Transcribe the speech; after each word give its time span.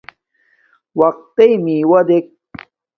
رقرَتݵئ 0.99 1.51
مݵݸݺ 1.65 1.99
دݵک. 2.07 2.25